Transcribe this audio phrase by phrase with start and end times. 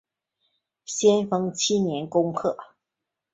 [0.83, 2.57] 咸丰七年攻破。